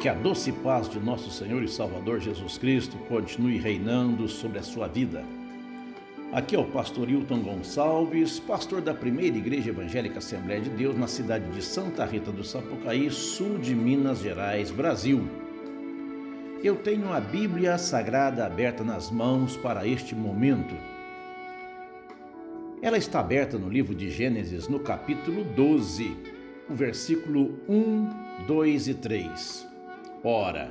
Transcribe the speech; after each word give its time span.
Que 0.00 0.08
a 0.08 0.14
doce 0.14 0.52
paz 0.52 0.88
de 0.88 1.00
nosso 1.00 1.28
Senhor 1.28 1.60
e 1.60 1.66
Salvador 1.66 2.20
Jesus 2.20 2.56
Cristo 2.56 2.96
continue 3.08 3.58
reinando 3.58 4.28
sobre 4.28 4.60
a 4.60 4.62
sua 4.62 4.86
vida. 4.86 5.24
Aqui 6.32 6.54
é 6.54 6.58
o 6.58 6.66
pastor 6.66 7.10
Hilton 7.10 7.40
Gonçalves, 7.40 8.38
pastor 8.38 8.80
da 8.80 8.94
primeira 8.94 9.36
Igreja 9.36 9.70
Evangélica 9.70 10.18
Assembleia 10.18 10.60
de 10.60 10.70
Deus 10.70 10.96
na 10.96 11.08
cidade 11.08 11.50
de 11.50 11.60
Santa 11.60 12.04
Rita 12.04 12.30
do 12.30 12.44
Sapucaí, 12.44 13.10
sul 13.10 13.58
de 13.58 13.74
Minas 13.74 14.20
Gerais, 14.20 14.70
Brasil. 14.70 15.28
Eu 16.62 16.76
tenho 16.76 17.12
a 17.12 17.18
Bíblia 17.18 17.76
Sagrada 17.76 18.46
aberta 18.46 18.84
nas 18.84 19.10
mãos 19.10 19.56
para 19.56 19.84
este 19.84 20.14
momento. 20.14 20.76
Ela 22.80 22.98
está 22.98 23.18
aberta 23.18 23.58
no 23.58 23.68
livro 23.68 23.96
de 23.96 24.12
Gênesis, 24.12 24.68
no 24.68 24.78
capítulo 24.78 25.42
12, 25.42 26.16
o 26.70 26.74
versículo 26.76 27.58
1, 27.68 28.46
2 28.46 28.86
e 28.86 28.94
3. 28.94 29.77
Ora, 30.24 30.68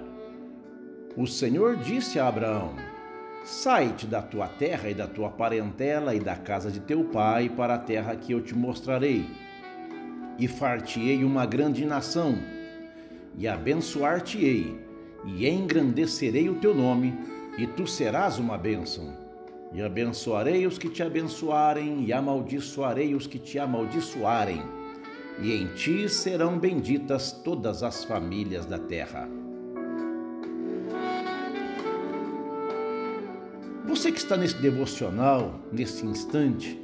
o 1.15 1.25
Senhor 1.25 1.77
disse 1.77 2.19
a 2.19 2.27
Abraão: 2.27 2.75
Sai-te 3.45 4.05
da 4.05 4.21
tua 4.21 4.45
terra 4.45 4.89
e 4.89 4.93
da 4.93 5.07
tua 5.07 5.29
parentela 5.29 6.13
e 6.13 6.19
da 6.19 6.35
casa 6.35 6.69
de 6.69 6.81
teu 6.81 7.05
pai 7.05 7.47
para 7.47 7.75
a 7.75 7.79
terra 7.79 8.15
que 8.17 8.33
eu 8.33 8.41
te 8.41 8.53
mostrarei. 8.53 9.25
E 10.37 10.49
far-te-ei 10.49 11.23
uma 11.23 11.45
grande 11.45 11.85
nação, 11.85 12.37
e 13.37 13.47
abençoar-te-ei, 13.47 14.77
e 15.25 15.47
engrandecerei 15.47 16.49
o 16.49 16.55
teu 16.55 16.75
nome, 16.75 17.17
e 17.57 17.65
tu 17.65 17.87
serás 17.87 18.37
uma 18.37 18.57
bênção. 18.57 19.15
E 19.71 19.81
abençoarei 19.81 20.67
os 20.67 20.77
que 20.77 20.89
te 20.89 21.01
abençoarem, 21.01 22.03
e 22.03 22.11
amaldiçoarei 22.11 23.15
os 23.15 23.25
que 23.25 23.39
te 23.39 23.57
amaldiçoarem 23.57 24.76
e 25.39 25.53
em 25.53 25.67
ti 25.67 26.09
serão 26.09 26.57
benditas 26.57 27.31
todas 27.31 27.83
as 27.83 28.03
famílias 28.03 28.65
da 28.65 28.79
terra. 28.79 29.29
Você 33.85 34.11
que 34.11 34.19
está 34.19 34.35
nesse 34.35 34.57
devocional, 34.57 35.59
nesse 35.71 36.05
instante, 36.05 36.79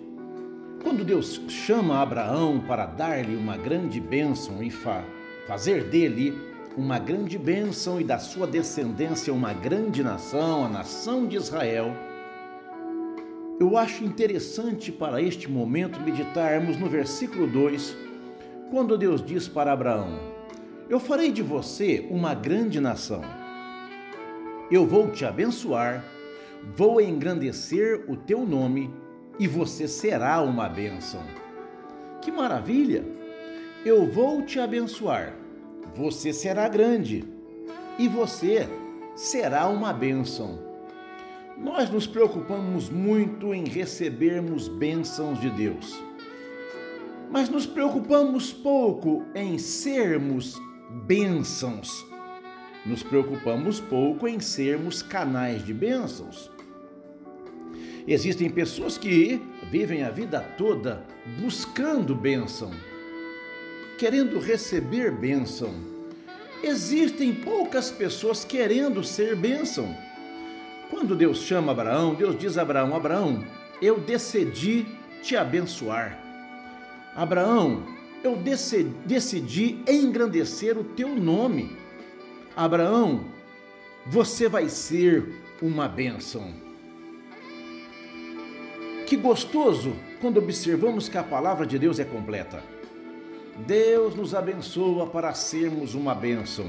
quando 0.82 1.04
Deus 1.04 1.42
chama 1.48 2.02
Abraão 2.02 2.60
para 2.68 2.86
dar-lhe 2.86 3.36
uma 3.36 3.58
grande 3.58 4.00
bênção 4.00 4.62
e 4.64 4.70
fa 4.70 5.04
fazer 5.48 5.86
dele 5.86 6.34
uma 6.78 6.98
grande 6.98 7.38
bênção 7.38 8.00
e 8.00 8.04
da 8.04 8.18
sua 8.18 8.48
descendência 8.48 9.34
uma 9.34 9.54
grande 9.54 10.02
nação, 10.04 10.66
a 10.66 10.70
nação 10.70 11.28
de 11.28 11.36
Israel, 11.36 11.94
eu 13.60 13.78
acho 13.78 14.04
interessante 14.04 14.92
para 14.92 15.22
este 15.22 15.50
momento 15.50 16.00
meditarmos 16.00 16.78
no 16.78 16.90
versículo 16.90 17.48
2 17.48 18.13
quando 18.74 18.98
Deus 18.98 19.24
diz 19.24 19.48
para 19.48 19.72
Abraão: 19.72 20.18
Eu 20.90 21.00
farei 21.00 21.32
de 21.32 21.44
você 21.44 22.08
uma 22.10 22.34
grande 22.34 22.80
nação. 22.80 23.22
Eu 24.72 24.84
vou 24.88 25.12
te 25.12 25.24
abençoar, 25.24 26.04
vou 26.76 27.00
engrandecer 27.00 28.04
o 28.10 28.18
teu 28.18 28.44
nome 28.48 28.92
e 29.38 29.48
você 29.48 29.88
será 29.88 30.42
uma 30.42 30.68
bênção. 30.68 31.22
Que 32.20 32.32
maravilha! 32.32 33.06
Eu 33.86 34.10
vou 34.10 34.42
te 34.42 34.60
abençoar, 34.60 35.36
você 35.94 36.34
será 36.34 36.68
grande 36.68 37.24
e 38.00 38.08
você 38.08 38.68
será 39.16 39.68
uma 39.68 39.94
bênção. 39.94 40.58
Nós 41.60 41.92
nos 41.92 42.08
preocupamos 42.08 42.90
muito 42.90 43.54
em 43.54 43.66
recebermos 43.66 44.68
bênçãos 44.68 45.40
de 45.40 45.52
Deus 45.52 46.02
mas 47.34 47.50
nos 47.50 47.66
preocupamos 47.66 48.54
pouco 48.54 49.26
em 49.34 49.58
sermos 49.58 50.62
bênçãos. 51.08 52.06
Nos 52.86 53.02
preocupamos 53.02 53.80
pouco 53.80 54.28
em 54.28 54.40
sermos 54.40 55.02
canais 55.02 55.66
de 55.66 55.74
bênçãos. 55.74 56.52
Existem 58.08 58.52
pessoas 58.52 59.00
que 59.00 59.42
vivem 59.72 60.04
a 60.04 60.12
vida 60.12 60.42
toda 60.60 61.04
buscando 61.42 62.14
bênção, 62.14 62.70
querendo 63.98 64.38
receber 64.38 65.12
bênção. 65.12 65.74
Existem 66.62 67.34
poucas 67.34 67.90
pessoas 67.90 68.46
querendo 68.46 69.04
ser 69.04 69.36
bênção. 69.36 69.98
Quando 70.88 71.16
Deus 71.16 71.40
chama 71.40 71.72
Abraão, 71.72 72.14
Deus 72.14 72.38
diz 72.38 72.60
a 72.60 72.62
Abraão: 72.62 72.96
Abraão, 72.96 73.44
eu 73.82 74.00
decidi 74.00 74.86
te 75.24 75.36
abençoar. 75.36 76.23
Abraão, 77.16 77.84
eu 78.24 78.36
decidi 79.06 79.80
engrandecer 79.88 80.78
o 80.78 80.84
teu 80.84 81.10
nome. 81.10 81.78
Abraão, 82.56 83.26
você 84.06 84.50
vai 84.50 84.68
ser 84.70 85.42
uma 85.62 85.88
bênção. 85.88 86.54
Que 89.06 89.16
gostoso 89.16 89.94
quando 90.20 90.38
observamos 90.38 91.08
que 91.08 91.18
a 91.18 91.24
palavra 91.24 91.68
de 91.68 91.78
Deus 91.78 92.00
é 92.00 92.06
completa. 92.06 92.64
Deus 93.68 94.16
nos 94.16 94.34
abençoa 94.34 95.06
para 95.06 95.34
sermos 95.34 95.94
uma 95.94 96.16
bênção. 96.16 96.66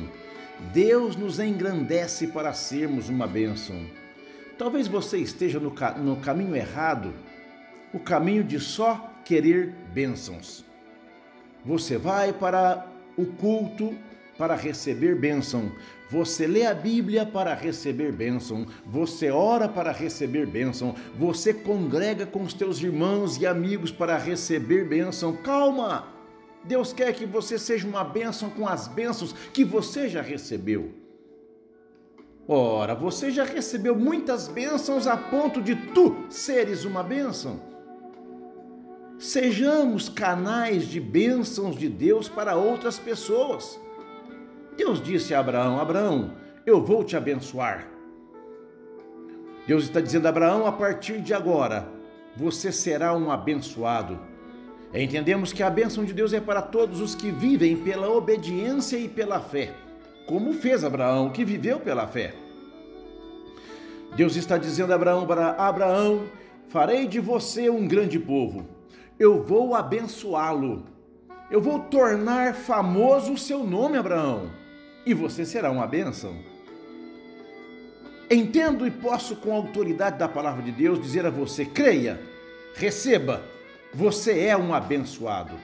Deus 0.73 1.17
nos 1.17 1.41
engrandece 1.41 2.27
para 2.27 2.53
sermos 2.53 3.09
uma 3.09 3.27
bênção. 3.27 3.77
Talvez 4.59 4.87
você 4.87 5.19
esteja 5.19 5.59
no, 5.59 5.73
no 6.03 6.17
caminho 6.17 6.55
errado, 6.55 7.15
o 7.93 7.99
caminho 7.99 8.45
de 8.45 8.61
só 8.61 9.14
querer 9.25 9.75
bênçãos. 9.93 10.65
Você 11.65 11.97
vai 11.97 12.33
para 12.33 12.87
o 13.17 13.25
culto 13.25 13.95
para 14.37 14.55
receber 14.55 15.15
bênção. 15.15 15.73
Você 16.11 16.47
lê 16.47 16.67
a 16.67 16.75
Bíblia 16.75 17.25
para 17.25 17.55
receber 17.55 18.13
bênção. 18.13 18.67
Você 18.85 19.31
ora 19.31 19.69
para 19.69 19.91
receber 19.91 20.47
bênção. 20.47 20.95
Você 21.19 21.55
congrega 21.55 22.27
com 22.27 22.43
os 22.43 22.53
teus 22.53 22.81
irmãos 22.83 23.41
e 23.41 23.47
amigos 23.47 23.91
para 23.91 24.17
receber 24.19 24.85
bênção. 24.85 25.37
Calma! 25.37 26.13
Deus 26.65 26.93
quer 26.93 27.13
que 27.13 27.27
você 27.27 27.59
seja 27.59 27.87
uma 27.87 28.05
bênção 28.05 28.49
com 28.51 28.67
as 28.67 28.89
bênçãos 28.89 29.33
que 29.53 29.65
você 29.65 30.09
já 30.09 30.23
recebeu. 30.23 30.93
Ora, 32.47 32.95
você 32.95 33.31
já 33.31 33.45
recebeu 33.45 33.95
muitas 33.95 34.49
bênçãos 34.49 35.07
a 35.07 35.17
ponto 35.17 35.63
de 35.63 35.75
tu 35.75 36.15
seres 36.29 36.85
uma 36.85 37.03
bênção. 37.03 37.74
Sejamos 39.25 40.11
canais 40.11 40.87
de 40.87 41.01
bênçãos 41.01 41.79
de 41.79 41.89
Deus 41.89 42.29
para 42.29 42.57
outras 42.57 42.99
pessoas. 42.99 43.81
Deus 44.77 45.03
disse 45.03 45.33
a 45.33 45.41
Abraão: 45.41 45.81
Abraão, 45.81 46.35
eu 46.67 46.85
vou 46.85 47.03
te 47.03 47.17
abençoar. 47.17 47.89
Deus 49.67 49.85
está 49.85 49.99
dizendo 49.99 50.27
a 50.27 50.29
Abraão: 50.29 50.67
a 50.67 50.73
partir 50.73 51.23
de 51.23 51.33
agora, 51.33 51.89
você 52.37 52.71
será 52.71 53.17
um 53.17 53.31
abençoado. 53.31 54.19
Entendemos 54.93 55.55
que 55.55 55.63
a 55.63 55.71
bênção 55.71 56.05
de 56.05 56.13
Deus 56.13 56.35
é 56.35 56.41
para 56.41 56.61
todos 56.61 57.01
os 57.01 57.15
que 57.15 57.31
vivem 57.31 57.79
pela 57.79 58.11
obediência 58.11 58.99
e 58.99 59.09
pela 59.09 59.41
fé, 59.41 59.73
como 60.27 60.53
fez 60.53 60.85
Abraão, 60.85 61.31
que 61.31 61.47
viveu 61.47 61.81
pela 61.81 62.07
fé. 62.07 62.35
Deus 64.17 64.37
está 64.37 64.59
dizendo 64.59 64.93
a 64.93 64.97
Abraão 64.97 65.27
para 65.27 65.53
Abraão: 65.53 66.27
farei 66.69 67.09
de 67.09 67.21
você 67.21 67.71
um 67.71 67.89
grande 67.89 68.19
povo 68.19 68.74
eu 69.19 69.43
vou 69.43 69.75
abençoá-lo. 69.75 70.85
Eu 71.51 71.61
vou 71.61 71.79
tornar 71.79 72.55
famoso 72.55 73.35
o 73.35 73.39
seu 73.39 73.65
nome, 73.65 73.97
Abraão, 73.97 74.51
e 75.07 75.15
você 75.15 75.45
será 75.45 75.71
uma 75.71 75.87
bênção. 75.87 76.37
Entendo 78.31 78.87
e 78.87 78.91
posso, 78.91 79.37
com 79.37 79.53
a 79.53 79.57
autoridade 79.57 80.19
da 80.19 80.27
palavra 80.27 80.63
de 80.63 80.73
Deus, 80.73 81.01
dizer 81.01 81.27
a 81.27 81.31
você: 81.31 81.65
creia, 81.65 82.21
receba, 82.75 83.43
você 83.93 84.47
é 84.47 84.57
um 84.57 84.73
abençoado. 84.73 85.55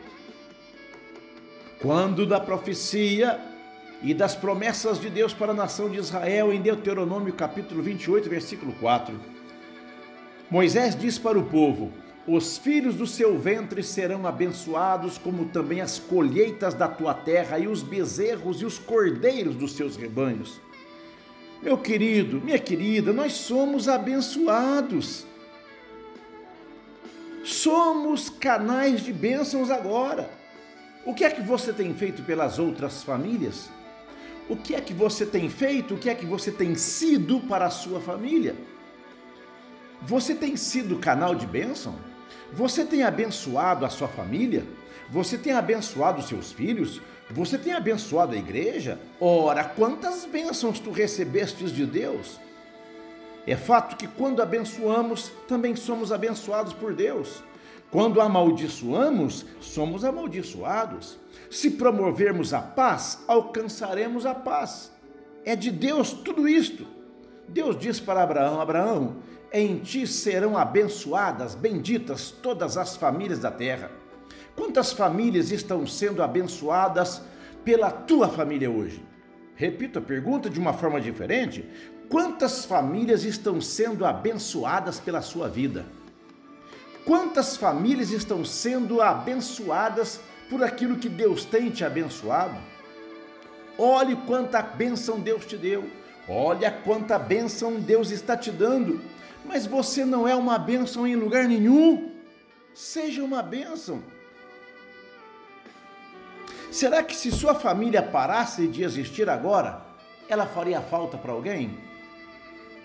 Quando 1.81 2.27
da 2.27 2.39
profecia 2.39 3.41
e 4.03 4.13
das 4.13 4.37
promessas 4.37 5.01
de 5.01 5.09
Deus 5.09 5.33
para 5.33 5.53
a 5.53 5.55
nação 5.55 5.89
de 5.89 5.99
Israel, 5.99 6.53
em 6.53 6.61
Deuteronômio 6.61 7.33
capítulo 7.33 7.83
28, 7.83 8.29
versículo 8.29 8.73
4, 8.75 9.19
Moisés 10.51 10.95
diz 10.95 11.19
para 11.19 11.39
o 11.39 11.47
povo: 11.47 11.91
os 12.27 12.59
filhos 12.59 12.95
do 12.95 13.07
seu 13.07 13.39
ventre 13.39 13.83
serão 13.83 14.27
abençoados, 14.27 15.17
como 15.17 15.47
também 15.47 15.81
as 15.81 15.99
colheitas 15.99 16.75
da 16.75 16.87
tua 16.87 17.15
terra 17.15 17.59
e 17.59 17.67
os 17.67 17.83
bezerros 17.83 18.61
e 18.61 18.67
os 18.67 18.79
cordeiros 18.79 19.57
dos 19.57 19.73
seus 19.73 19.97
rebanhos. 19.97 20.61
Meu 21.63 21.77
querido, 21.79 22.41
minha 22.41 22.59
querida, 22.59 23.13
nós 23.13 23.33
somos 23.33 23.89
abençoados. 23.89 25.27
Somos 27.43 28.29
canais 28.29 29.03
de 29.03 29.13
bênçãos 29.13 29.71
agora. 29.71 30.31
O 31.05 31.15
que 31.15 31.25
é 31.25 31.31
que 31.31 31.41
você 31.41 31.73
tem 31.73 31.95
feito 31.95 32.23
pelas 32.23 32.59
outras 32.59 33.03
famílias? 33.03 33.71
O 34.49 34.57
que 34.57 34.75
é 34.75 34.81
que 34.81 34.93
você 34.93 35.25
tem 35.25 35.49
feito? 35.49 35.95
O 35.95 35.99
que 35.99 36.11
é 36.11 36.15
que 36.15 36.27
você 36.27 36.51
tem 36.51 36.75
sido 36.75 37.41
para 37.41 37.67
a 37.67 37.71
sua 37.71 38.01
família? 38.01 38.55
Você 40.03 40.35
tem 40.35 40.57
sido 40.57 40.99
canal 40.99 41.35
de 41.35 41.47
bênção? 41.47 41.95
Você 42.53 42.85
tem 42.85 43.03
abençoado 43.03 43.85
a 43.85 43.91
sua 43.91 44.09
família? 44.09 44.65
Você 45.11 45.37
tem 45.37 45.53
abençoado 45.53 46.23
seus 46.23 46.53
filhos? 46.53 47.01
Você 47.31 47.59
tem 47.59 47.73
abençoado 47.73 48.35
a 48.35 48.39
igreja? 48.39 48.99
Ora, 49.21 49.63
quantas 49.63 50.25
bênçãos 50.25 50.81
tu 50.81 50.91
recebestes 50.91 51.71
de 51.71 51.85
Deus? 51.85 52.41
É 53.47 53.57
fato 53.57 53.97
que 53.97 54.07
quando 54.07 54.43
abençoamos, 54.43 55.31
também 55.47 55.77
somos 55.77 56.13
abençoados 56.13 56.73
por 56.73 56.95
Deus. 56.95 57.43
Quando 57.91 58.21
amaldiçoamos, 58.21 59.45
somos 59.61 60.05
amaldiçoados. 60.05 61.19
Se 61.51 61.71
promovermos 61.71 62.55
a 62.55 62.61
paz, 62.61 63.19
alcançaremos 63.27 64.25
a 64.25 64.35
paz. 64.35 64.93
É 65.45 65.57
de 65.57 65.71
Deus 65.71 66.13
tudo 66.13 66.49
isto. 66.49 66.87
Deus 67.49 67.77
diz 67.77 67.99
para 67.99 68.23
Abraão: 68.23 68.61
Abraão, 68.61 69.17
em 69.53 69.79
ti 69.79 70.07
serão 70.07 70.57
abençoadas, 70.57 71.55
benditas 71.55 72.31
todas 72.31 72.77
as 72.77 72.97
famílias 72.97 73.39
da 73.39 73.51
terra. 73.51 73.91
Quantas 74.55 74.93
famílias 74.93 75.51
estão 75.51 75.87
sendo 75.87 76.23
abençoadas 76.23 77.23
pela 77.65 77.91
tua 77.91 78.29
família 78.29 78.71
hoje? 78.71 79.05
Repito 79.57 79.99
a 79.99 80.03
pergunta 80.03 80.49
de 80.49 80.59
uma 80.59 80.73
forma 80.73 81.01
diferente: 81.01 81.69
quantas 82.09 82.65
famílias 82.65 83.25
estão 83.25 83.61
sendo 83.61 84.07
abençoadas 84.07 85.01
pela 85.01 85.21
sua 85.21 85.49
vida? 85.49 85.85
Quantas 87.05 87.57
famílias 87.57 88.11
estão 88.11 88.45
sendo 88.45 89.01
abençoadas 89.01 90.21
por 90.49 90.63
aquilo 90.63 90.97
que 90.97 91.09
Deus 91.09 91.45
tem 91.45 91.71
te 91.71 91.85
abençoado? 91.85 92.57
Olhe 93.77 94.15
quanta 94.27 94.61
bênção 94.63 95.19
Deus 95.19 95.45
te 95.47 95.57
deu. 95.57 95.89
Olha 96.29 96.71
quanta 96.71 97.19
bênção 97.19 97.81
Deus 97.81 98.11
está 98.11 98.37
te 98.37 98.51
dando. 98.51 99.01
Mas 99.45 99.67
você 99.67 100.05
não 100.05 100.27
é 100.27 100.35
uma 100.35 100.59
bênção 100.59 101.07
em 101.07 101.17
lugar 101.17 101.45
nenhum. 101.45 102.13
Seja 102.75 103.23
uma 103.23 103.43
bênção. 103.43 104.03
Será 106.71 107.03
que 107.03 107.17
se 107.17 107.33
sua 107.33 107.55
família 107.55 108.03
parasse 108.03 108.69
de 108.69 108.85
existir 108.85 109.29
agora, 109.29 109.83
ela 110.29 110.47
faria 110.47 110.81
falta 110.81 111.19
para 111.19 111.33
alguém? 111.33 111.77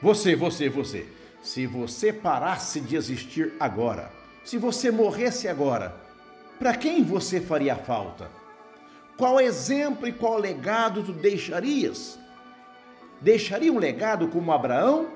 Você, 0.01 0.35
você, 0.35 0.69
você. 0.69 1.07
Se 1.41 1.67
você 1.67 2.11
parasse 2.11 2.81
de 2.81 2.95
existir 2.95 3.53
agora, 3.59 4.11
se 4.43 4.57
você 4.57 4.89
morresse 4.89 5.47
agora, 5.47 5.95
para 6.57 6.75
quem 6.75 7.03
você 7.03 7.39
faria 7.39 7.75
falta? 7.75 8.31
Qual 9.15 9.39
exemplo 9.39 10.07
e 10.07 10.11
qual 10.11 10.37
legado 10.37 11.03
tu 11.03 11.13
deixarias? 11.13 12.17
Deixaria 13.21 13.71
um 13.71 13.77
legado 13.77 14.27
como 14.27 14.51
Abraão, 14.51 15.09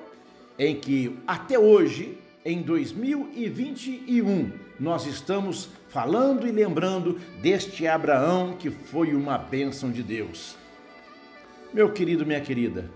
em 0.60 0.76
que 0.76 1.18
até 1.26 1.58
hoje, 1.58 2.18
em 2.44 2.62
2021, 2.62 4.52
nós 4.78 5.06
estamos 5.06 5.70
falando 5.88 6.46
e 6.46 6.52
lembrando 6.52 7.18
deste 7.42 7.88
Abraão 7.88 8.58
que 8.60 8.70
foi 8.70 9.16
uma 9.16 9.38
bênção 9.38 9.90
de 9.90 10.04
Deus. 10.04 10.58
Meu 11.74 11.94
querido, 11.94 12.26
minha 12.26 12.42
querida, 12.42 12.92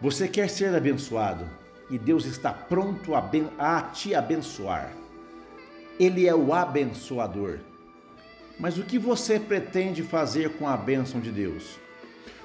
você 0.00 0.26
quer 0.26 0.48
ser 0.48 0.74
abençoado 0.74 1.44
e 1.90 1.98
Deus 1.98 2.24
está 2.24 2.50
pronto 2.50 3.14
a, 3.14 3.30
a 3.58 3.82
te 3.82 4.14
abençoar. 4.14 4.92
Ele 6.00 6.26
é 6.26 6.34
o 6.34 6.52
abençoador. 6.52 7.58
Mas 8.58 8.78
o 8.78 8.84
que 8.84 8.98
você 8.98 9.38
pretende 9.38 10.02
fazer 10.02 10.50
com 10.56 10.66
a 10.66 10.76
bênção 10.76 11.20
de 11.20 11.30
Deus? 11.30 11.83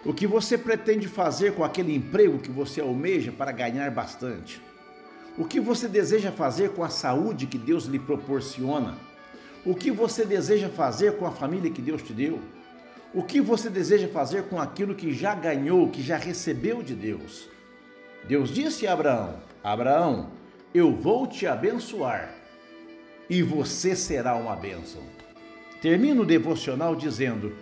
O 0.06 0.14
que 0.14 0.26
você 0.26 0.58
pretende 0.58 1.08
fazer 1.08 1.54
com 1.54 1.64
aquele 1.64 1.94
emprego 1.94 2.40
que 2.40 2.50
você 2.50 2.80
almeja 2.80 3.32
para 3.32 3.52
ganhar 3.52 3.92
bastante? 3.92 4.62
O 5.38 5.44
que 5.44 5.60
você 5.60 5.88
deseja 5.88 6.32
fazer 6.32 6.72
com 6.72 6.84
a 6.84 6.90
saúde 6.90 7.48
que 7.48 7.58
Deus 7.58 7.86
lhe 7.86 8.00
proporciona? 8.00 8.98
O 9.66 9.76
que 9.76 9.92
você 9.92 10.24
deseja 10.24 10.70
fazer 10.70 11.18
com 11.18 11.26
a 11.26 11.32
família 11.32 11.70
que 11.70 11.82
Deus 11.82 12.02
te 12.02 12.14
deu? 12.14 12.40
O 13.14 13.24
que 13.24 13.42
você 13.42 13.70
deseja 13.70 14.08
fazer 14.08 14.44
com 14.44 14.60
aquilo 14.60 14.96
que 14.96 15.14
já 15.14 15.36
ganhou, 15.36 15.90
que 15.90 16.02
já 16.02 16.16
recebeu 16.16 16.82
de 16.82 16.96
Deus? 16.96 17.50
Deus 18.26 18.54
disse 18.54 18.88
a 18.88 18.94
Abraão: 18.94 19.36
Abraão, 19.64 20.30
eu 20.74 20.96
vou 20.96 21.28
te 21.28 21.46
abençoar 21.46 22.34
e 23.30 23.42
você 23.44 23.96
será 23.96 24.36
uma 24.36 24.56
bênção. 24.56 25.02
Termino 25.82 26.22
o 26.22 26.26
devocional 26.26 26.96
dizendo: 26.96 27.54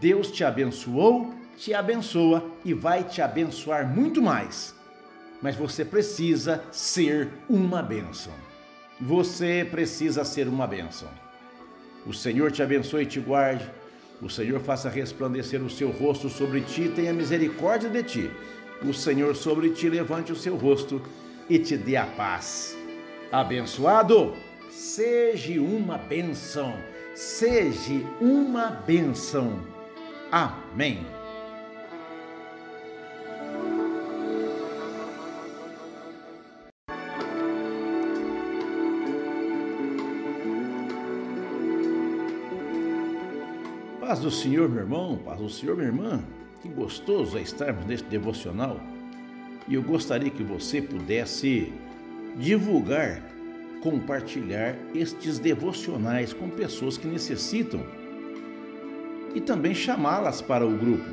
Deus 0.00 0.30
te 0.30 0.42
abençoou, 0.42 1.34
te 1.56 1.74
abençoa 1.74 2.44
e 2.64 2.74
vai 2.74 3.04
te 3.04 3.22
abençoar 3.22 3.86
muito 3.86 4.20
mais 4.20 4.74
mas 5.44 5.56
você 5.56 5.84
precisa 5.84 6.64
ser 6.72 7.28
uma 7.50 7.82
bênção. 7.82 8.32
Você 8.98 9.68
precisa 9.70 10.24
ser 10.24 10.48
uma 10.48 10.66
bênção. 10.66 11.06
O 12.06 12.14
Senhor 12.14 12.50
te 12.50 12.62
abençoe 12.62 13.02
e 13.02 13.06
te 13.06 13.20
guarde. 13.20 13.70
O 14.22 14.30
Senhor 14.30 14.58
faça 14.60 14.88
resplandecer 14.88 15.62
o 15.62 15.68
seu 15.68 15.90
rosto 15.90 16.30
sobre 16.30 16.62
ti 16.62 16.84
e 16.84 16.88
tenha 16.88 17.12
misericórdia 17.12 17.90
de 17.90 18.02
ti. 18.02 18.30
O 18.82 18.94
Senhor 18.94 19.36
sobre 19.36 19.68
ti 19.68 19.90
levante 19.90 20.32
o 20.32 20.36
seu 20.36 20.56
rosto 20.56 21.02
e 21.46 21.58
te 21.58 21.76
dê 21.76 21.96
a 21.96 22.06
paz. 22.06 22.74
Abençoado, 23.30 24.34
seja 24.70 25.60
uma 25.60 25.98
bênção. 25.98 26.74
Seja 27.14 28.00
uma 28.18 28.70
bênção. 28.70 29.60
Amém. 30.32 31.13
Paz 44.06 44.20
do 44.20 44.30
Senhor, 44.30 44.68
meu 44.68 44.80
irmão, 44.80 45.16
paz 45.16 45.40
do 45.40 45.48
Senhor, 45.48 45.74
minha 45.74 45.88
irmã. 45.88 46.22
Que 46.60 46.68
gostoso 46.68 47.38
é 47.38 47.40
estarmos 47.40 47.86
neste 47.86 48.06
devocional. 48.06 48.78
E 49.66 49.76
eu 49.76 49.82
gostaria 49.82 50.28
que 50.28 50.42
você 50.42 50.82
pudesse 50.82 51.72
divulgar, 52.36 53.22
compartilhar 53.82 54.76
estes 54.94 55.38
devocionais 55.38 56.34
com 56.34 56.50
pessoas 56.50 56.98
que 56.98 57.06
necessitam 57.06 57.80
e 59.34 59.40
também 59.40 59.74
chamá-las 59.74 60.42
para 60.42 60.66
o 60.66 60.76
grupo. 60.76 61.08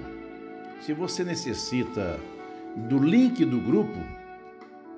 Se 0.82 0.92
você 0.92 1.24
necessita 1.24 2.20
do 2.90 3.00
link 3.00 3.46
do 3.46 3.62
grupo, 3.62 4.00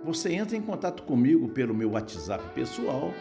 você 0.04 0.34
entra 0.34 0.57
em 0.57 0.62
contato 0.63 1.04
comigo 1.04 1.48
pelo 1.50 1.75
meu 1.75 1.92
WhatsApp 1.92 2.44
pessoal 2.56 3.14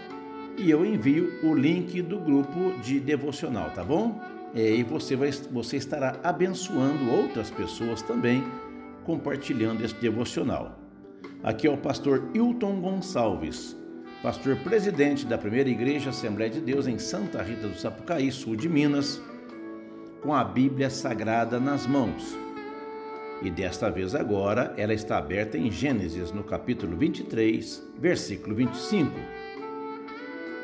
e 0.56 0.70
eu 0.70 0.82
envio 0.82 1.30
o 1.42 1.54
link 1.54 2.00
do 2.00 2.18
grupo 2.18 2.72
de 2.82 2.98
devocional, 2.98 3.70
tá 3.72 3.84
bom? 3.84 4.31
É, 4.54 4.70
e 4.70 4.82
você, 4.82 5.16
vai, 5.16 5.30
você 5.50 5.76
estará 5.78 6.20
abençoando 6.22 7.10
outras 7.10 7.50
pessoas 7.50 8.02
também, 8.02 8.44
compartilhando 9.04 9.84
este 9.84 9.98
devocional. 10.00 10.78
Aqui 11.42 11.66
é 11.66 11.70
o 11.70 11.76
pastor 11.76 12.28
Hilton 12.34 12.80
Gonçalves, 12.80 13.76
pastor 14.22 14.56
presidente 14.56 15.26
da 15.26 15.38
primeira 15.38 15.68
igreja 15.68 16.10
Assembleia 16.10 16.50
de 16.50 16.60
Deus 16.60 16.86
em 16.86 16.98
Santa 16.98 17.42
Rita 17.42 17.66
do 17.66 17.78
Sapucaí, 17.78 18.30
sul 18.30 18.54
de 18.54 18.68
Minas, 18.68 19.20
com 20.22 20.34
a 20.34 20.44
Bíblia 20.44 20.90
Sagrada 20.90 21.58
nas 21.58 21.86
mãos. 21.86 22.36
E 23.42 23.50
desta 23.50 23.90
vez 23.90 24.14
agora 24.14 24.72
ela 24.76 24.94
está 24.94 25.18
aberta 25.18 25.58
em 25.58 25.70
Gênesis, 25.70 26.30
no 26.30 26.44
capítulo 26.44 26.96
23, 26.96 27.82
versículo 27.98 28.54
25. 28.54 29.10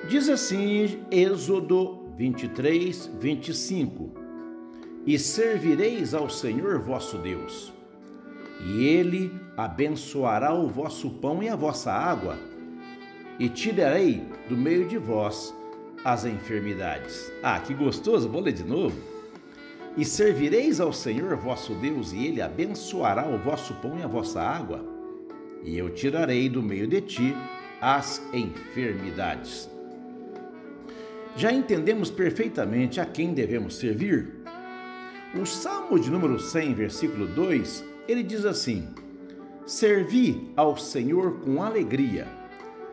Diz 0.09 0.29
assim 0.29 1.01
Êxodo 1.11 2.08
23, 2.19 3.13
25: 3.21 4.11
E 5.07 5.17
servireis 5.17 6.15
ao 6.15 6.29
Senhor 6.29 6.81
vosso 6.81 7.17
Deus, 7.17 7.73
e 8.67 8.85
ele 8.85 9.33
abençoará 9.57 10.53
o 10.53 10.67
vosso 10.67 11.11
pão 11.11 11.41
e 11.45 11.49
a 11.49 11.55
vossa 11.55 11.93
água, 11.93 12.37
e 13.39 13.49
tirarei 13.49 14.21
do 14.49 14.57
meio 14.57 14.89
de 14.89 14.99
vós 14.99 15.55
as 16.05 16.25
enfermidades. 16.25 17.33
Ah, 17.41 17.61
que 17.61 17.73
gostoso! 17.73 18.29
Vou 18.29 18.41
ler 18.41 18.53
de 18.53 18.65
novo. 18.65 18.99
E 19.97 20.05
servireis 20.05 20.81
ao 20.81 20.93
Senhor 20.93 21.37
vosso 21.37 21.73
Deus, 21.77 22.13
e 22.13 22.27
ele 22.27 22.43
abençoará 22.43 23.29
o 23.29 23.39
vosso 23.39 23.75
pão 23.75 23.97
e 23.97 24.03
a 24.03 24.09
vossa 24.09 24.43
água, 24.43 24.85
e 25.63 25.79
eu 25.79 25.89
tirarei 25.91 26.49
do 26.49 26.65
meio 26.65 26.89
de 26.89 27.01
ti 27.01 27.37
as 27.81 28.21
enfermidades. 28.33 29.71
Já 31.39 31.53
entendemos 31.53 32.11
perfeitamente 32.11 33.01
a 33.01 33.07
quem 33.07 33.33
devemos 33.33 33.77
servir? 33.77 34.29
O 35.41 35.47
Salmo 35.47 35.97
de 35.97 36.11
número 36.11 36.41
100, 36.41 36.75
versículo 36.75 37.29
2, 37.29 37.85
ele 38.09 38.25
diz 38.25 38.45
assim: 38.45 38.89
Servi 39.65 40.51
ao 40.57 40.77
Senhor 40.77 41.39
com 41.39 41.63
alegria 41.63 42.27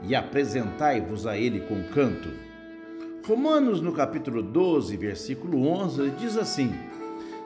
e 0.03 0.13
apresentai-vos 0.13 1.25
a 1.25 1.35
Ele 1.35 1.61
com 1.61 1.81
canto. 1.85 2.29
Romanos, 3.25 3.81
no 3.81 3.91
capítulo 3.91 4.43
12, 4.43 4.95
versículo 4.95 5.67
11, 5.67 6.11
diz 6.11 6.37
assim: 6.37 6.71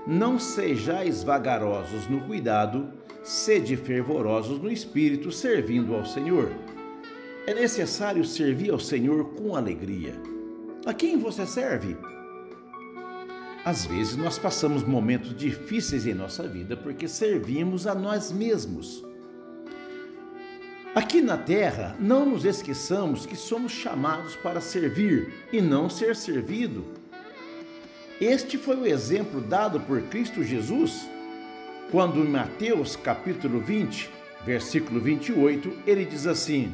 Não 0.05 0.37
sejais 0.37 1.23
vagarosos 1.23 2.09
no 2.09 2.19
cuidado, 2.27 2.89
sede 3.23 3.77
fervorosos 3.77 4.59
no 4.59 4.69
espírito, 4.69 5.31
servindo 5.31 5.95
ao 5.95 6.05
Senhor. 6.05 6.51
É 7.47 7.53
necessário 7.53 8.25
servir 8.25 8.71
ao 8.71 8.79
Senhor 8.79 9.29
com 9.35 9.55
alegria. 9.55 10.38
A 10.85 10.93
quem 10.93 11.17
você 11.17 11.45
serve? 11.45 11.97
Às 13.65 13.85
vezes 13.85 14.15
nós 14.15 14.39
passamos 14.39 14.83
momentos 14.83 15.35
difíceis 15.35 16.07
em 16.07 16.13
nossa 16.13 16.47
vida 16.47 16.77
porque 16.77 17.07
servimos 17.07 17.85
a 17.85 17.93
nós 17.93 18.31
mesmos. 18.31 19.03
Aqui 20.95 21.21
na 21.21 21.37
terra, 21.37 21.95
não 21.99 22.25
nos 22.25 22.45
esqueçamos 22.45 23.25
que 23.25 23.35
somos 23.35 23.71
chamados 23.73 24.35
para 24.37 24.61
servir 24.61 25.33
e 25.51 25.61
não 25.61 25.89
ser 25.89 26.15
servido. 26.15 26.85
Este 28.19 28.57
foi 28.57 28.77
o 28.77 28.87
exemplo 28.87 29.41
dado 29.41 29.81
por 29.81 30.01
Cristo 30.03 30.43
Jesus, 30.43 31.07
quando 31.91 32.19
em 32.19 32.29
Mateus 32.29 32.95
capítulo 32.95 33.59
20, 33.59 34.09
versículo 34.45 34.99
28, 34.99 35.83
ele 35.85 36.05
diz 36.05 36.25
assim: 36.25 36.73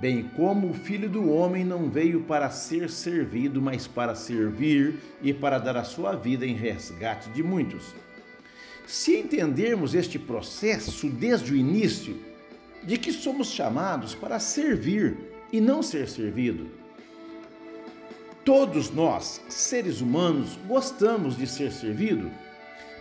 Bem 0.00 0.30
como 0.34 0.70
o 0.70 0.74
filho 0.74 1.10
do 1.10 1.30
homem 1.30 1.62
não 1.62 1.90
veio 1.90 2.22
para 2.22 2.48
ser 2.48 2.88
servido, 2.88 3.60
mas 3.60 3.86
para 3.86 4.14
servir 4.14 4.98
e 5.20 5.34
para 5.34 5.58
dar 5.58 5.76
a 5.76 5.84
sua 5.84 6.16
vida 6.16 6.46
em 6.46 6.54
resgate 6.54 7.28
de 7.30 7.42
muitos. 7.42 7.94
Se 8.86 9.18
entendermos 9.18 9.94
este 9.94 10.18
processo 10.18 11.08
desde 11.10 11.52
o 11.52 11.56
início, 11.56 12.18
de 12.82 12.96
que 12.96 13.12
somos 13.12 13.48
chamados 13.48 14.14
para 14.14 14.38
servir 14.38 15.18
e 15.52 15.60
não 15.60 15.82
ser 15.82 16.08
servido. 16.08 16.66
Todos 18.42 18.90
nós, 18.90 19.40
seres 19.50 20.00
humanos, 20.00 20.58
gostamos 20.66 21.36
de 21.36 21.46
ser 21.46 21.70
servido, 21.70 22.30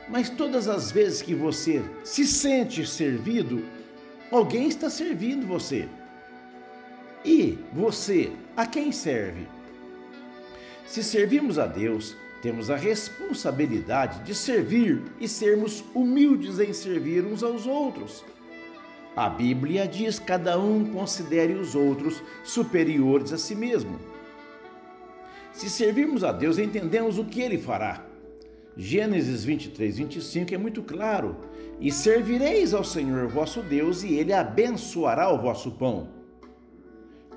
mas 0.10 0.30
todas 0.30 0.68
as 0.68 0.92
vezes 0.92 1.22
que 1.22 1.34
você 1.34 1.82
se 2.04 2.26
sente 2.26 2.86
servido, 2.86 3.64
alguém 4.30 4.68
está 4.68 4.90
servindo 4.90 5.48
você. 5.48 5.88
E 7.24 7.58
você, 7.74 8.32
a 8.56 8.66
quem 8.66 8.92
serve? 8.92 9.48
Se 10.86 11.04
servimos 11.04 11.60
a 11.60 11.68
Deus, 11.68 12.16
temos 12.42 12.70
a 12.70 12.78
responsabilidade 12.78 14.24
de 14.24 14.34
servir 14.34 15.02
e 15.20 15.28
sermos 15.28 15.84
humildes 15.94 16.60
em 16.60 16.72
servir 16.72 17.26
uns 17.26 17.44
aos 17.44 17.68
outros. 17.68 18.24
A 19.16 19.30
Bíblia 19.30 19.86
diz: 19.86 20.18
cada 20.18 20.58
um 20.58 20.86
considere 20.94 21.54
os 21.54 21.76
outros 21.76 22.24
superiores 22.44 23.34
a 23.34 23.38
si 23.38 23.54
mesmo. 23.54 24.00
Se 25.52 25.70
servirmos 25.70 26.24
a 26.24 26.32
Deus, 26.32 26.58
entendemos 26.58 27.18
o 27.18 27.26
que 27.26 27.42
ele 27.42 27.58
fará. 27.58 28.06
Gênesis 28.78 29.44
23, 29.44 29.98
25 29.98 30.54
é 30.54 30.58
muito 30.58 30.82
claro: 30.82 31.36
E 31.82 31.92
servireis 31.92 32.74
ao 32.74 32.86
Senhor 32.86 33.28
vosso 33.28 33.62
Deus, 33.62 34.04
e 34.04 34.14
ele 34.14 34.32
abençoará 34.32 35.30
o 35.30 35.38
vosso 35.38 35.72
pão. 35.72 36.19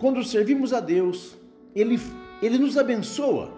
Quando 0.03 0.25
servimos 0.25 0.73
a 0.73 0.81
Deus, 0.81 1.37
ele, 1.77 1.97
ele 2.43 2.59
nos 2.59 2.77
abençoa. 2.77 3.53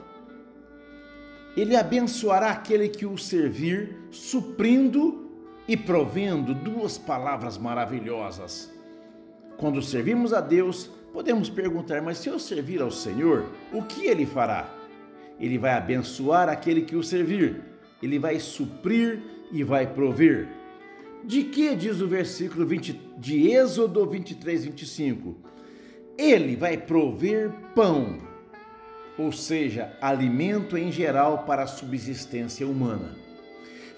Ele 1.57 1.75
abençoará 1.75 2.51
aquele 2.51 2.87
que 2.87 3.07
o 3.07 3.17
servir, 3.17 3.97
suprindo 4.11 5.27
e 5.67 5.75
provendo 5.75 6.55
duas 6.55 6.99
palavras 6.99 7.57
maravilhosas. 7.57 8.71
Quando 9.57 9.81
servimos 9.81 10.35
a 10.35 10.43
Deus, 10.43 10.91
podemos 11.15 11.49
perguntar: 11.49 12.03
mas 12.03 12.19
se 12.19 12.29
eu 12.29 12.39
servir 12.39 12.83
ao 12.83 12.91
Senhor, 12.91 13.47
o 13.73 13.81
que 13.81 14.05
ele 14.07 14.27
fará? 14.27 14.69
Ele 15.41 15.57
vai 15.57 15.73
abençoar 15.73 16.51
aquele 16.51 16.83
que 16.83 16.95
o 16.95 17.03
servir, 17.03 17.63
ele 18.03 18.19
vai 18.19 18.39
suprir 18.39 19.19
e 19.51 19.65
vai 19.65 19.87
prover. 19.87 20.47
De 21.25 21.45
que 21.45 21.75
diz 21.75 22.03
o 22.03 22.07
versículo 22.07 22.67
20 22.67 23.01
de 23.17 23.49
Êxodo 23.49 24.05
23, 24.05 24.67
25? 24.67 25.54
Ele 26.17 26.55
vai 26.55 26.77
prover 26.77 27.51
pão, 27.75 28.19
ou 29.19 29.33
seja, 29.33 29.97
alimento 30.01 30.77
em 30.77 30.91
geral 30.93 31.45
para 31.45 31.65
a 31.65 31.67
subsistência 31.67 32.67
humana. 32.67 33.17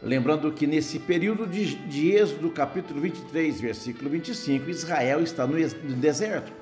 Lembrando 0.03 0.53
que 0.53 0.67
nesse 0.67 0.99
período 0.99 1.47
de, 1.47 1.75
de 1.75 2.13
Êxodo, 2.13 2.51
capítulo 2.51 3.01
23, 3.01 3.61
versículo 3.61 4.11
25, 4.11 4.71
Israel 4.71 5.23
está 5.23 5.47
no, 5.47 5.57
deserto, 5.97 6.53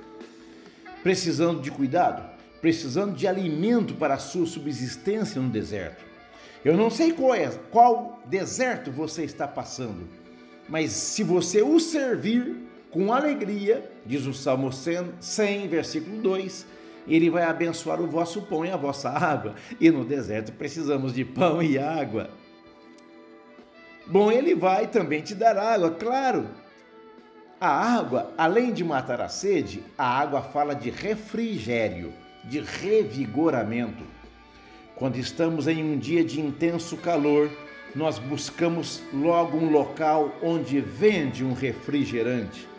precisando 1.03 1.61
de 1.61 1.71
cuidado, 1.71 2.29
precisando 2.61 3.15
de 3.15 3.27
alimento 3.27 3.95
para 3.95 4.15
a 4.15 4.19
sua 4.19 4.47
subsistência 4.47 5.41
no 5.41 5.51
deserto. 5.51 6.05
Eu 6.65 6.77
não 6.77 6.89
sei 6.91 7.13
qual 7.13 7.35
é, 7.35 7.49
qual 7.71 8.23
deserto 8.25 8.91
você 8.91 9.25
está 9.25 9.47
passando, 9.47 10.09
mas 10.69 10.93
se 10.93 11.23
você 11.23 11.61
o 11.61 11.79
servir 11.79 12.57
com 12.95 13.13
alegria, 13.13 13.91
diz 14.07 14.25
o 14.25 14.33
Salmo 14.33 14.73
100, 14.73 15.15
100 15.19 15.67
versículo 15.67 16.23
2, 16.23 16.65
ele 17.09 17.29
vai 17.29 17.43
abençoar 17.43 18.01
o 18.01 18.07
vosso 18.07 18.43
pão 18.43 18.65
e 18.65 18.71
a 18.71 18.77
vossa 18.77 19.11
água. 19.11 19.57
E 19.81 19.91
no 19.91 20.05
deserto 20.05 20.53
precisamos 20.53 21.13
de 21.13 21.25
pão 21.25 21.61
e 21.61 21.77
água. 21.77 22.31
Bom, 24.07 24.31
ele 24.31 24.55
vai 24.55 24.87
também 24.87 25.23
te 25.23 25.35
dar 25.35 25.59
água, 25.59 25.91
claro. 25.91 26.49
A 27.61 27.97
água, 27.97 28.33
além 28.39 28.73
de 28.73 28.85
matar 28.85 29.21
a 29.21 29.29
sede, 29.29 29.83
a 29.99 30.07
água 30.07 30.41
fala 30.41 30.73
de 30.73 30.89
refrigério, 30.89 32.13
de 32.45 32.61
revigoramento. 32.61 34.05
Quando 34.95 35.17
estamos 35.17 35.67
em 35.67 35.83
um 35.83 35.99
dia 35.99 36.25
de 36.25 36.41
intenso 36.41 36.97
calor, 36.99 37.51
nós 37.93 38.21
buscamos 38.21 39.03
logo 39.13 39.59
um 39.59 39.69
local 39.69 40.33
onde 40.41 40.81
vende 40.81 41.45
um 41.45 41.55
refrigerante. 41.55 42.73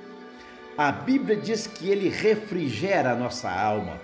A 0.78 0.92
Bíblia 0.92 1.38
diz 1.38 1.68
que 1.68 1.90
ele 1.90 2.10
refrigera 2.10 3.12
a 3.12 3.16
nossa 3.16 3.50
alma. 3.50 3.98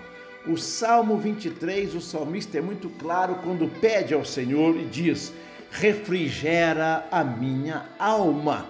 O 0.46 0.56
Salmo 0.56 1.18
23, 1.18 1.94
o 1.94 2.00
salmista 2.00 2.56
é 2.56 2.62
muito 2.62 2.88
claro 2.88 3.40
quando 3.44 3.68
pede 3.78 4.14
ao 4.14 4.24
Senhor 4.24 4.74
e 4.76 4.86
diz: 4.86 5.34
refrigera 5.70 7.06
a 7.10 7.22
minha 7.22 7.84
alma. 7.98 8.66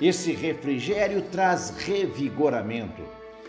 Esse 0.00 0.30
refrigério 0.30 1.22
traz 1.22 1.70
revigoramento. 1.70 3.02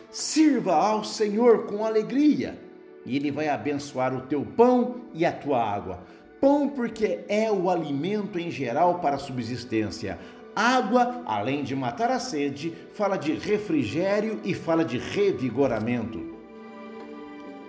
Sirva 0.10 0.74
ao 0.74 1.04
Senhor 1.04 1.68
com 1.68 1.86
alegria, 1.86 2.60
e 3.06 3.16
Ele 3.16 3.30
vai 3.30 3.50
abençoar 3.50 4.16
o 4.16 4.22
teu 4.22 4.44
pão 4.44 5.02
e 5.14 5.28
a 5.28 5.32
tua 5.32 5.64
água. 5.64 6.04
Pão, 6.42 6.68
porque 6.70 7.20
é 7.30 7.52
o 7.52 7.70
alimento 7.70 8.40
em 8.40 8.50
geral 8.50 8.98
para 8.98 9.18
a 9.18 9.20
subsistência. 9.20 10.18
Água, 10.56 11.24
além 11.26 11.64
de 11.64 11.76
matar 11.76 12.12
a 12.12 12.20
sede, 12.20 12.74
fala 12.94 13.18
de 13.18 13.34
refrigério 13.34 14.40
e 14.44 14.54
fala 14.54 14.84
de 14.84 14.98
revigoramento. 14.98 16.36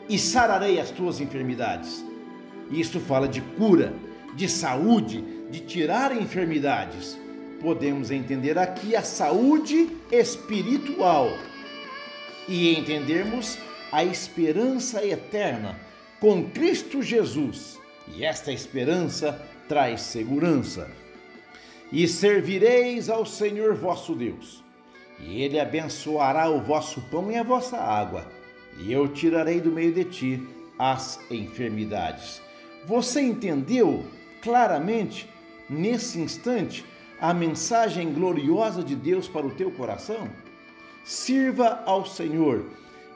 E 0.08 0.18
sararei 0.18 0.80
as 0.80 0.90
tuas 0.90 1.20
enfermidades. 1.20 2.04
Isso 2.70 2.98
fala 3.00 3.28
de 3.28 3.40
cura 3.40 3.94
de 4.34 4.48
saúde, 4.48 5.22
de 5.50 5.60
tirar 5.60 6.16
enfermidades. 6.16 7.18
Podemos 7.60 8.10
entender 8.10 8.58
aqui 8.58 8.96
a 8.96 9.02
saúde 9.02 9.88
espiritual 10.10 11.30
e 12.48 12.74
entendermos 12.76 13.58
a 13.92 14.04
esperança 14.04 15.04
eterna 15.06 15.78
com 16.18 16.50
Cristo 16.50 17.02
Jesus. 17.02 17.78
E 18.08 18.24
esta 18.24 18.50
esperança 18.52 19.40
traz 19.68 20.00
segurança. 20.00 20.90
E 21.92 22.08
servireis 22.08 23.10
ao 23.10 23.26
Senhor 23.26 23.74
vosso 23.74 24.14
Deus, 24.14 24.64
e 25.20 25.42
ele 25.42 25.60
abençoará 25.60 26.48
o 26.48 26.62
vosso 26.62 27.02
pão 27.02 27.30
e 27.30 27.36
a 27.36 27.42
vossa 27.42 27.76
água, 27.76 28.26
e 28.78 28.90
eu 28.90 29.06
tirarei 29.08 29.60
do 29.60 29.70
meio 29.70 29.92
de 29.92 30.04
ti 30.04 30.48
as 30.78 31.20
enfermidades. 31.30 32.40
Você 32.86 33.20
entendeu 33.20 34.06
claramente, 34.40 35.28
nesse 35.68 36.18
instante, 36.18 36.82
a 37.20 37.34
mensagem 37.34 38.10
gloriosa 38.10 38.82
de 38.82 38.96
Deus 38.96 39.28
para 39.28 39.46
o 39.46 39.50
teu 39.50 39.70
coração? 39.70 40.30
Sirva 41.04 41.82
ao 41.84 42.06
Senhor. 42.06 42.64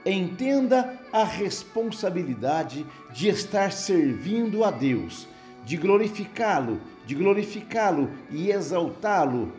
Entenda 0.04 1.00
a 1.10 1.24
responsabilidade 1.24 2.86
de 3.10 3.28
estar 3.28 3.72
servindo 3.72 4.62
a 4.62 4.70
Deus, 4.70 5.26
de 5.66 5.76
glorificá-lo, 5.76 6.80
de 7.04 7.14
glorificá-lo 7.14 8.08
e 8.30 8.50
exaltá-lo 8.50 9.52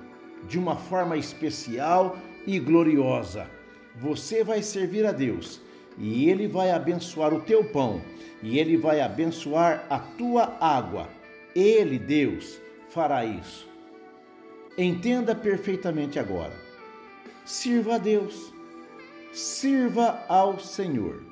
de 0.48 0.58
uma 0.58 0.76
forma 0.76 1.16
especial 1.18 2.18
e 2.48 2.58
gloriosa. 2.58 3.48
Você 3.96 4.44
vai 4.44 4.64
servir 4.64 5.06
a 5.06 5.12
Deus 5.12 5.62
e 6.00 6.28
Ele 6.28 6.48
vai 6.48 6.72
abençoar 6.72 7.32
o 7.32 7.42
teu 7.42 7.64
pão, 7.64 8.02
e 8.42 8.58
Ele 8.58 8.78
vai 8.78 9.02
abençoar 9.02 9.86
a 9.90 10.00
tua 10.00 10.56
água 10.60 11.10
ele, 11.60 11.98
Deus, 11.98 12.62
fará 12.90 13.26
isso. 13.26 13.68
Entenda 14.78 15.34
perfeitamente 15.34 16.20
agora. 16.20 16.54
Sirva 17.44 17.96
a 17.96 17.98
Deus, 17.98 18.54
sirva 19.34 20.24
ao 20.28 20.60
Senhor 20.60 21.24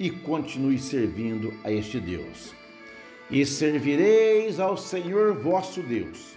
e 0.00 0.10
continue 0.10 0.80
servindo 0.80 1.54
a 1.62 1.70
este 1.70 2.00
Deus. 2.00 2.55
E 3.30 3.44
servireis 3.44 4.60
ao 4.60 4.76
Senhor 4.76 5.34
vosso 5.34 5.82
Deus, 5.82 6.36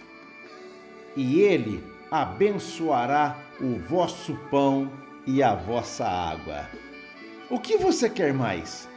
e 1.16 1.40
Ele 1.40 1.82
abençoará 2.10 3.38
o 3.60 3.78
vosso 3.78 4.36
pão 4.50 4.90
e 5.26 5.42
a 5.42 5.54
vossa 5.54 6.04
água. 6.04 6.68
O 7.48 7.60
que 7.60 7.76
você 7.76 8.10
quer 8.10 8.34
mais? 8.34 8.88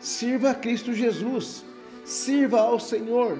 Sirva 0.00 0.50
a 0.50 0.54
Cristo 0.54 0.94
Jesus 0.94 1.64
Sirva 2.04 2.60
ao 2.60 2.78
Senhor, 2.78 3.38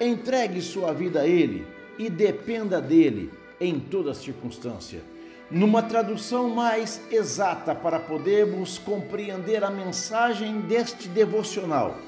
entregue 0.00 0.62
sua 0.62 0.94
vida 0.94 1.20
a 1.20 1.26
Ele 1.26 1.66
e 1.98 2.08
dependa 2.08 2.80
dele 2.80 3.30
em 3.60 3.78
toda 3.78 4.14
circunstância. 4.14 5.02
Numa 5.50 5.82
tradução 5.82 6.48
mais 6.48 7.02
exata 7.10 7.74
para 7.74 8.00
podermos 8.00 8.78
compreender 8.78 9.62
a 9.62 9.70
mensagem 9.70 10.60
deste 10.62 11.06
devocional, 11.06 11.98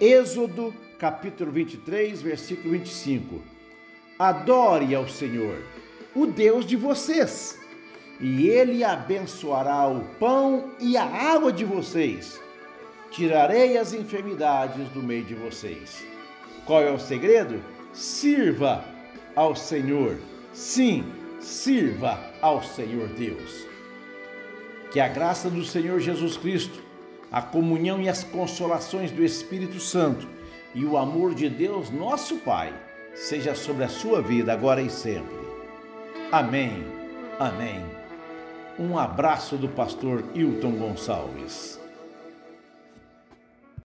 Êxodo 0.00 0.74
capítulo 0.98 1.50
23, 1.50 2.20
versículo 2.20 2.72
25. 2.72 3.42
Adore 4.18 4.94
ao 4.94 5.08
Senhor, 5.08 5.62
o 6.14 6.26
Deus 6.26 6.66
de 6.66 6.76
vocês, 6.76 7.58
e 8.20 8.48
ele 8.48 8.84
abençoará 8.84 9.88
o 9.88 10.04
pão 10.18 10.72
e 10.78 10.96
a 10.96 11.04
água 11.04 11.52
de 11.52 11.64
vocês. 11.64 12.40
Tirarei 13.10 13.78
as 13.78 13.94
enfermidades 13.94 14.88
do 14.90 15.02
meio 15.02 15.24
de 15.24 15.34
vocês. 15.34 16.04
Qual 16.66 16.82
é 16.82 16.90
o 16.90 16.98
segredo? 16.98 17.62
Sirva 17.94 18.84
ao 19.34 19.56
Senhor. 19.56 20.18
Sim, 20.52 21.04
sirva 21.40 22.20
ao 22.42 22.62
Senhor 22.62 23.08
Deus. 23.08 23.66
Que 24.90 25.00
a 25.00 25.08
graça 25.08 25.48
do 25.48 25.64
Senhor 25.64 25.98
Jesus 26.00 26.36
Cristo, 26.36 26.85
a 27.36 27.42
comunhão 27.42 28.00
e 28.00 28.08
as 28.08 28.24
consolações 28.24 29.10
do 29.10 29.22
Espírito 29.22 29.78
Santo 29.78 30.26
e 30.74 30.86
o 30.86 30.96
amor 30.96 31.34
de 31.34 31.50
Deus, 31.50 31.90
nosso 31.90 32.36
Pai, 32.36 32.72
seja 33.14 33.54
sobre 33.54 33.84
a 33.84 33.90
sua 33.90 34.22
vida 34.22 34.54
agora 34.54 34.80
e 34.80 34.88
sempre. 34.88 35.36
Amém. 36.32 36.82
Amém. 37.38 37.84
Um 38.78 38.98
abraço 38.98 39.58
do 39.58 39.68
pastor 39.68 40.24
Hilton 40.34 40.76
Gonçalves. 40.76 41.75